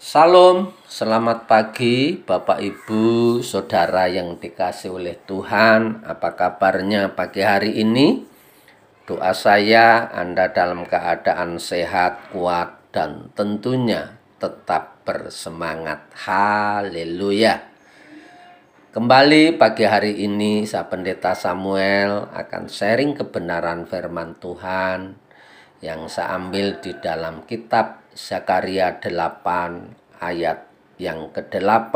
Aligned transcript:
Salam, 0.00 0.72
selamat 0.88 1.44
pagi 1.44 2.16
Bapak 2.16 2.56
Ibu, 2.56 3.44
Saudara 3.44 4.08
yang 4.08 4.40
dikasih 4.40 4.96
oleh 4.96 5.20
Tuhan. 5.28 6.00
Apa 6.08 6.40
kabarnya 6.40 7.12
pagi 7.12 7.44
hari 7.44 7.84
ini? 7.84 8.24
Doa 9.04 9.36
saya 9.36 10.08
Anda 10.08 10.56
dalam 10.56 10.88
keadaan 10.88 11.60
sehat, 11.60 12.32
kuat, 12.32 12.80
dan 12.96 13.28
tentunya 13.36 14.16
tetap 14.40 15.04
bersemangat. 15.04 16.08
Haleluya. 16.16 17.60
Kembali 18.96 19.60
pagi 19.60 19.84
hari 19.84 20.16
ini 20.24 20.64
saya 20.64 20.88
Pendeta 20.88 21.36
Samuel 21.36 22.24
akan 22.32 22.72
sharing 22.72 23.20
kebenaran 23.20 23.84
firman 23.84 24.32
Tuhan 24.40 25.28
yang 25.80 26.08
saya 26.12 26.36
ambil 26.36 26.76
di 26.80 26.92
dalam 27.00 27.48
kitab 27.48 28.04
Zakaria 28.12 29.00
8 29.00 30.20
ayat 30.20 30.68
yang 31.00 31.32
ke-8 31.32 31.94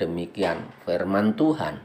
demikian 0.00 0.72
firman 0.88 1.36
Tuhan. 1.36 1.84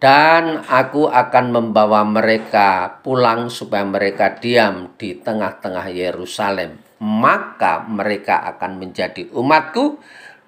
Dan 0.00 0.60
aku 0.68 1.08
akan 1.08 1.46
membawa 1.52 2.04
mereka 2.04 3.00
pulang 3.00 3.48
supaya 3.48 3.88
mereka 3.88 4.36
diam 4.36 4.92
di 5.00 5.16
tengah-tengah 5.16 5.88
Yerusalem. 5.92 6.80
Maka 7.00 7.84
mereka 7.88 8.44
akan 8.56 8.80
menjadi 8.80 9.32
umatku 9.32 10.00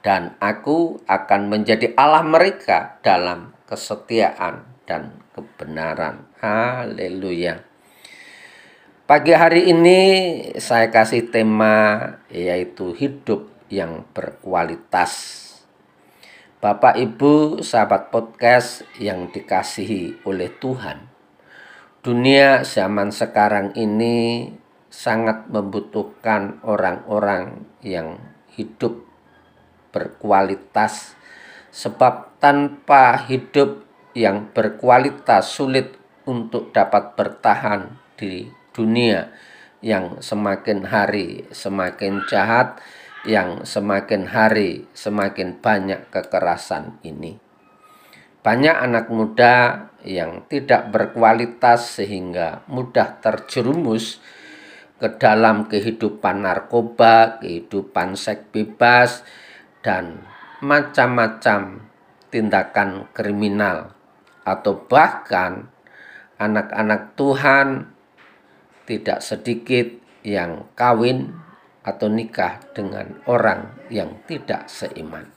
dan 0.05 0.37
aku 0.41 1.01
akan 1.09 1.49
menjadi 1.53 1.93
Allah 1.97 2.25
mereka 2.25 3.01
dalam 3.01 3.53
kesetiaan 3.65 4.65
dan 4.85 5.25
kebenaran. 5.33 6.29
Haleluya. 6.41 7.76
Pagi 9.07 9.31
hari 9.31 9.71
ini 9.71 10.01
saya 10.59 10.91
kasih 10.91 11.31
tema 11.31 12.03
yaitu 12.27 12.91
hidup 12.91 13.47
yang 13.71 14.03
berkualitas. 14.11 15.39
Bapak, 16.59 16.99
Ibu, 16.99 17.63
sahabat 17.63 18.11
podcast 18.11 18.83
yang 18.99 19.31
dikasihi 19.31 20.27
oleh 20.27 20.51
Tuhan, 20.59 21.07
dunia 22.03 22.67
zaman 22.67 23.15
sekarang 23.15 23.79
ini 23.79 24.51
sangat 24.91 25.55
membutuhkan 25.55 26.59
orang-orang 26.67 27.63
yang 27.87 28.19
hidup 28.59 29.07
berkualitas, 29.95 31.15
sebab 31.71 32.43
tanpa 32.43 33.23
hidup 33.31 33.87
yang 34.19 34.51
berkualitas 34.51 35.47
sulit 35.47 35.95
untuk 36.27 36.75
dapat 36.75 37.15
bertahan 37.15 38.03
di 38.19 38.56
dunia 38.77 39.33
yang 39.81 40.21
semakin 40.21 40.85
hari 40.85 41.49
semakin 41.49 42.29
jahat 42.29 42.77
yang 43.25 43.65
semakin 43.65 44.29
hari 44.29 44.85
semakin 44.93 45.57
banyak 45.57 46.13
kekerasan 46.13 47.01
ini. 47.01 47.41
Banyak 48.45 48.77
anak 48.79 49.11
muda 49.11 49.89
yang 50.07 50.47
tidak 50.47 50.95
berkualitas 50.95 51.99
sehingga 51.99 52.63
mudah 52.71 53.19
terjerumus 53.19 54.23
ke 55.03 55.19
dalam 55.19 55.67
kehidupan 55.67 56.47
narkoba, 56.47 57.43
kehidupan 57.43 58.15
seks 58.15 58.47
bebas, 58.55 59.27
dan 59.83 60.23
macam-macam 60.63 61.85
tindakan 62.31 63.11
kriminal, 63.13 63.93
atau 64.47 64.79
bahkan 64.87 65.69
anak-anak 66.39 67.19
Tuhan 67.19 67.96
tidak 68.87 69.21
sedikit 69.21 69.91
yang 70.23 70.71
kawin 70.79 71.35
atau 71.87 72.11
nikah 72.11 72.63
dengan 72.75 73.23
orang 73.31 73.79
yang 73.91 74.23
tidak 74.27 74.67
seiman. 74.67 75.31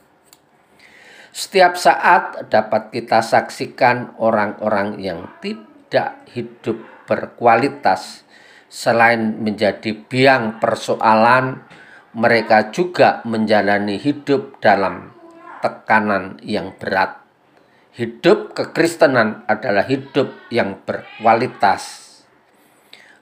Setiap 1.29 1.77
saat 1.77 2.49
dapat 2.49 2.89
kita 2.89 3.21
saksikan 3.21 4.17
orang-orang 4.17 4.97
yang 4.97 5.29
tidak 5.37 6.25
hidup 6.33 6.81
berkualitas, 7.05 8.25
selain 8.65 9.37
menjadi 9.37 9.93
biang 9.93 10.57
persoalan, 10.57 11.61
mereka 12.17 12.73
juga 12.73 13.21
menjalani 13.29 14.01
hidup 14.01 14.57
dalam 14.57 15.13
tekanan 15.61 16.41
yang 16.41 16.73
berat. 16.81 17.21
Hidup 17.93 18.57
kekristenan 18.57 19.45
adalah 19.45 19.85
hidup 19.85 20.33
yang 20.49 20.81
berkualitas. 20.81 22.08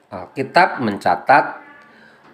Alkitab 0.08 0.80
mencatat 0.80 1.60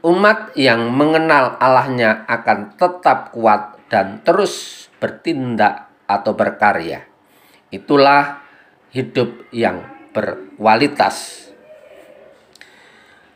umat 0.06 0.54
yang 0.54 0.94
mengenal 0.94 1.58
Allahnya 1.58 2.28
akan 2.30 2.78
tetap 2.78 3.34
kuat 3.34 3.82
dan 3.90 4.22
terus 4.22 4.86
bertindak 5.02 5.90
atau 6.06 6.38
berkarya. 6.38 7.08
Itulah 7.74 8.46
hidup 8.94 9.50
yang 9.50 9.82
berkualitas. 10.14 11.50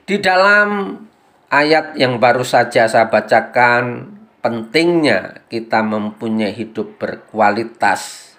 Di 0.06 0.22
dalam 0.22 1.02
ayat 1.50 1.98
yang 1.98 2.22
baru 2.22 2.46
saja 2.46 2.86
saya 2.86 3.10
bacakan, 3.10 4.14
pentingnya 4.46 5.50
kita 5.50 5.82
mempunyai 5.82 6.54
hidup 6.54 7.02
berkualitas. 7.02 8.32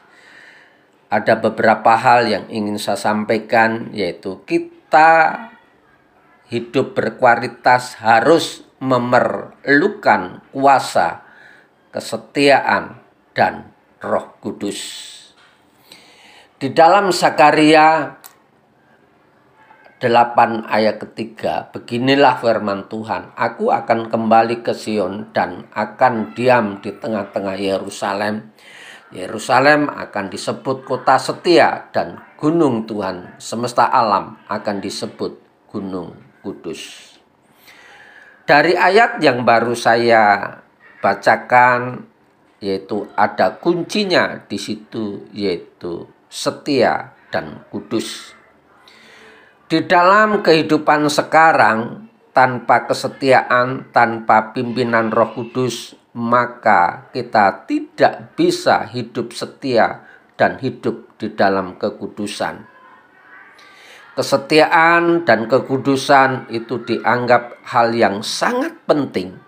Ada 1.11 1.41
beberapa 1.41 1.97
hal 1.97 2.29
yang 2.29 2.45
ingin 2.53 2.79
saya 2.79 3.01
sampaikan, 3.01 3.91
yaitu 3.97 4.45
kita 4.45 5.51
hidup 6.49 6.97
berkualitas 6.97 8.01
harus 8.01 8.65
memerlukan 8.81 10.41
kuasa, 10.49 11.21
kesetiaan, 11.93 13.05
dan 13.37 13.69
roh 14.01 14.35
kudus. 14.41 14.81
Di 16.59 16.75
dalam 16.75 17.15
Sakaria 17.15 18.19
8 19.99 20.67
ayat 20.67 20.99
ketiga, 21.03 21.71
beginilah 21.71 22.39
firman 22.43 22.87
Tuhan, 22.91 23.35
aku 23.35 23.71
akan 23.71 24.11
kembali 24.11 24.63
ke 24.65 24.75
Sion 24.75 25.31
dan 25.35 25.69
akan 25.75 26.35
diam 26.35 26.79
di 26.83 26.95
tengah-tengah 26.95 27.59
Yerusalem. 27.59 28.55
Yerusalem 29.11 29.89
akan 29.89 30.27
disebut 30.29 30.85
kota 30.85 31.17
setia 31.19 31.89
dan 31.91 32.21
gunung 32.37 32.85
Tuhan 32.85 33.41
semesta 33.41 33.89
alam 33.89 34.37
akan 34.53 34.77
disebut 34.85 35.33
gunung 35.73 36.28
Kudus. 36.49 37.13
Dari 38.49 38.73
ayat 38.73 39.21
yang 39.21 39.45
baru 39.45 39.77
saya 39.77 40.57
bacakan 41.05 42.09
yaitu 42.65 43.05
ada 43.13 43.61
kuncinya 43.61 44.41
di 44.49 44.57
situ 44.57 45.29
yaitu 45.37 46.09
setia 46.33 47.13
dan 47.29 47.69
kudus. 47.69 48.33
Di 49.69 49.85
dalam 49.85 50.41
kehidupan 50.41 51.13
sekarang 51.13 52.09
tanpa 52.33 52.89
kesetiaan, 52.89 53.93
tanpa 53.93 54.57
pimpinan 54.57 55.13
Roh 55.13 55.37
Kudus, 55.37 55.93
maka 56.17 57.13
kita 57.13 57.69
tidak 57.69 58.33
bisa 58.33 58.89
hidup 58.89 59.37
setia 59.37 60.09
dan 60.41 60.57
hidup 60.57 61.21
di 61.21 61.29
dalam 61.37 61.77
kekudusan. 61.77 62.78
Kesetiaan 64.19 65.23
dan 65.23 65.47
kekudusan 65.47 66.51
itu 66.51 66.83
dianggap 66.83 67.63
hal 67.63 67.95
yang 67.95 68.19
sangat 68.27 68.75
penting. 68.83 69.39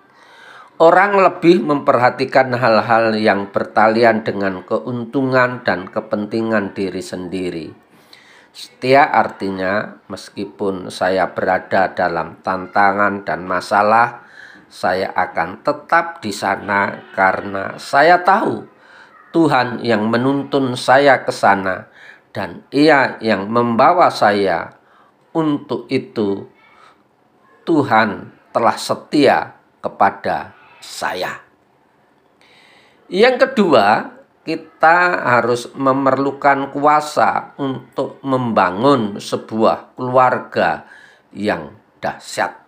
Orang 0.79 1.19
lebih 1.19 1.59
memperhatikan 1.59 2.55
hal-hal 2.55 3.19
yang 3.19 3.51
bertalian 3.51 4.23
dengan 4.23 4.63
keuntungan 4.63 5.67
dan 5.67 5.91
kepentingan 5.91 6.71
diri 6.71 7.03
sendiri. 7.03 7.75
Setia 8.55 9.11
artinya, 9.11 10.07
meskipun 10.07 10.87
saya 10.87 11.35
berada 11.35 11.91
dalam 11.91 12.39
tantangan 12.39 13.27
dan 13.27 13.51
masalah, 13.51 14.23
saya 14.71 15.11
akan 15.19 15.67
tetap 15.67 16.23
di 16.23 16.31
sana 16.31 17.11
karena 17.11 17.75
saya 17.75 18.23
tahu 18.23 18.71
Tuhan 19.35 19.83
yang 19.83 20.07
menuntun 20.07 20.79
saya 20.79 21.27
ke 21.27 21.35
sana 21.35 21.90
dan 22.31 22.67
ia 22.71 23.19
yang 23.23 23.51
membawa 23.51 24.11
saya. 24.11 24.79
Untuk 25.31 25.87
itu, 25.87 26.51
Tuhan 27.63 28.35
telah 28.51 28.75
setia 28.75 29.55
kepada 29.79 30.51
saya. 30.83 31.39
Yang 33.07 33.47
kedua, 33.47 33.87
kita 34.43 35.23
harus 35.23 35.71
memerlukan 35.79 36.75
kuasa 36.75 37.55
untuk 37.63 38.19
membangun 38.27 39.23
sebuah 39.23 39.95
keluarga 39.95 40.87
yang 41.31 41.79
dahsyat. 42.03 42.60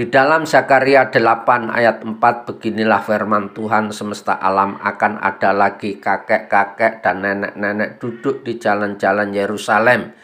Di 0.00 0.08
dalam 0.08 0.48
Zakaria 0.48 1.12
8 1.12 1.68
ayat 1.68 2.00
4 2.00 2.48
beginilah 2.48 3.04
firman 3.04 3.52
Tuhan 3.52 3.92
semesta 3.92 4.40
alam 4.40 4.80
akan 4.80 5.20
ada 5.20 5.52
lagi 5.52 6.00
kakek-kakek 6.00 7.04
dan 7.04 7.20
nenek-nenek 7.20 8.00
duduk 8.00 8.40
di 8.40 8.56
jalan-jalan 8.56 9.28
Yerusalem 9.28 10.16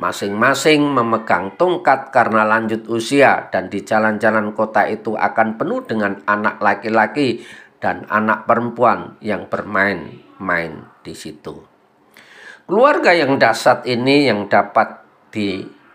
masing-masing 0.00 0.88
memegang 0.88 1.52
tongkat 1.60 2.08
karena 2.08 2.48
lanjut 2.48 2.88
usia 2.88 3.52
dan 3.52 3.68
di 3.68 3.84
jalan-jalan 3.84 4.56
kota 4.56 4.88
itu 4.88 5.12
akan 5.12 5.60
penuh 5.60 5.84
dengan 5.84 6.24
anak 6.24 6.56
laki-laki 6.56 7.44
dan 7.76 8.08
anak 8.08 8.48
perempuan 8.48 9.20
yang 9.20 9.52
bermain-main 9.52 10.88
di 11.04 11.12
situ. 11.12 11.60
Keluarga 12.64 13.12
yang 13.12 13.36
dasar 13.36 13.84
ini 13.84 14.32
yang 14.32 14.48
dapat 14.48 15.04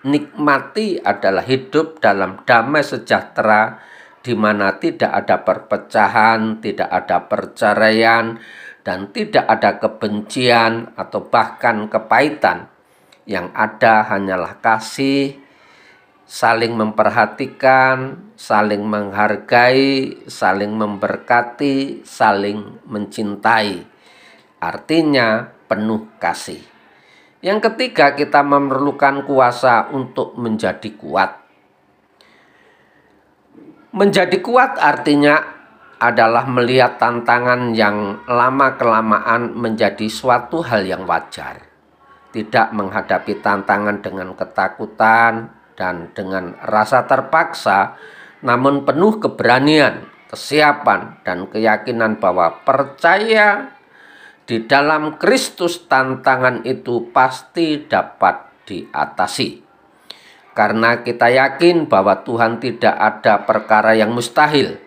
dinikmati 0.06 1.02
adalah 1.02 1.42
hidup 1.42 1.98
dalam 1.98 2.46
damai 2.46 2.86
sejahtera 2.86 3.82
di 4.22 4.38
mana 4.38 4.78
tidak 4.78 5.10
ada 5.10 5.42
perpecahan, 5.42 6.62
tidak 6.62 6.90
ada 6.94 7.26
perceraian, 7.26 8.38
dan 8.86 9.10
tidak 9.10 9.50
ada 9.50 9.82
kebencian 9.82 10.94
atau 10.94 11.26
bahkan 11.26 11.90
kepahitan. 11.90 12.70
Yang 13.26 13.50
ada 13.58 14.06
hanyalah 14.06 14.62
kasih, 14.62 15.42
saling 16.30 16.78
memperhatikan, 16.78 18.30
saling 18.38 18.86
menghargai, 18.86 20.22
saling 20.30 20.78
memberkati, 20.78 22.06
saling 22.06 22.86
mencintai. 22.86 23.82
Artinya 24.62 25.50
penuh 25.66 26.06
kasih. 26.22 26.75
Yang 27.46 27.70
ketiga, 27.70 28.18
kita 28.18 28.42
memerlukan 28.42 29.22
kuasa 29.22 29.94
untuk 29.94 30.34
menjadi 30.34 30.90
kuat. 30.98 31.46
Menjadi 33.94 34.42
kuat 34.42 34.82
artinya 34.82 35.38
adalah 36.02 36.50
melihat 36.50 36.98
tantangan 36.98 37.78
yang 37.78 38.26
lama-kelamaan 38.26 39.54
menjadi 39.54 40.10
suatu 40.10 40.66
hal 40.66 40.90
yang 40.90 41.06
wajar. 41.06 41.62
Tidak 42.34 42.74
menghadapi 42.74 43.40
tantangan 43.40 44.02
dengan 44.02 44.34
ketakutan, 44.34 45.54
dan 45.76 46.10
dengan 46.16 46.56
rasa 46.64 47.04
terpaksa 47.06 48.00
namun 48.42 48.88
penuh 48.88 49.20
keberanian, 49.20 50.08
kesiapan 50.32 51.20
dan 51.26 51.50
keyakinan 51.52 52.18
bahwa 52.20 52.64
percaya 52.64 53.75
di 54.46 54.70
dalam 54.70 55.18
Kristus 55.18 55.90
tantangan 55.90 56.62
itu 56.70 57.10
pasti 57.10 57.82
dapat 57.90 58.66
diatasi. 58.70 59.66
Karena 60.56 61.02
kita 61.02 61.28
yakin 61.34 61.90
bahwa 61.90 62.24
Tuhan 62.24 62.62
tidak 62.64 62.96
ada 62.96 63.44
perkara 63.44 63.98
yang 63.98 64.16
mustahil 64.16 64.80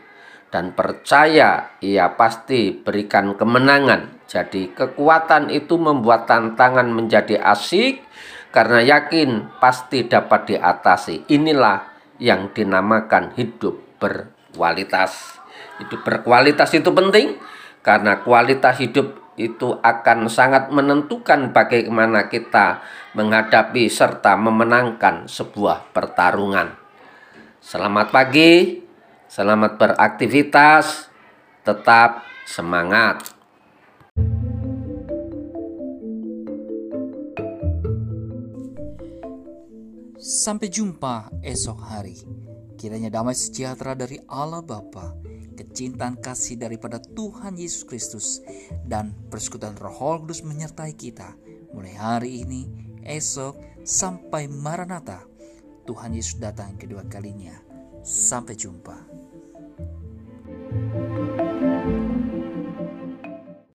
dan 0.48 0.72
percaya 0.72 1.76
ia 1.84 2.16
pasti 2.16 2.72
berikan 2.72 3.36
kemenangan. 3.36 4.24
Jadi 4.24 4.72
kekuatan 4.72 5.52
itu 5.52 5.76
membuat 5.76 6.24
tantangan 6.24 6.88
menjadi 6.88 7.36
asik 7.42 8.00
karena 8.48 8.80
yakin 8.80 9.60
pasti 9.60 10.08
dapat 10.08 10.56
diatasi. 10.56 11.28
Inilah 11.28 11.84
yang 12.16 12.54
dinamakan 12.54 13.36
hidup 13.36 14.00
berkualitas. 14.00 15.36
Hidup 15.82 16.00
berkualitas 16.06 16.72
itu 16.72 16.88
penting 16.94 17.36
karena 17.84 18.24
kualitas 18.24 18.80
hidup 18.80 19.27
itu 19.38 19.78
akan 19.78 20.26
sangat 20.26 20.74
menentukan 20.74 21.54
bagaimana 21.54 22.26
kita 22.26 22.82
menghadapi 23.14 23.86
serta 23.86 24.34
memenangkan 24.34 25.30
sebuah 25.30 25.94
pertarungan. 25.94 26.74
Selamat 27.62 28.10
pagi, 28.10 28.82
selamat 29.30 29.78
beraktivitas, 29.78 31.06
tetap 31.62 32.26
semangat. 32.42 33.38
Sampai 40.18 40.66
jumpa 40.66 41.30
esok 41.46 41.78
hari. 41.78 42.18
Kiranya 42.78 43.10
damai 43.10 43.34
sejahtera 43.34 43.94
dari 43.98 44.22
Allah 44.30 44.62
Bapa, 44.62 45.18
kecintaan 45.58 46.22
kasih 46.22 46.54
daripada 46.54 47.02
Tuhan 47.02 47.58
Yesus 47.58 47.82
Kristus, 47.82 48.38
dan 48.86 49.10
persekutuan 49.26 49.74
Roh 49.74 50.22
Kudus 50.22 50.46
menyertai 50.46 50.94
kita 50.94 51.34
mulai 51.72 51.94
hari 51.94 52.44
ini, 52.44 52.68
esok, 53.04 53.84
sampai 53.84 54.48
Maranatha. 54.48 55.24
Tuhan 55.84 56.12
Yesus 56.12 56.36
datang 56.36 56.76
kedua 56.76 57.04
kalinya. 57.08 57.56
Sampai 58.04 58.56
jumpa. 58.56 58.96
thank 60.68 61.18
you 61.18 61.27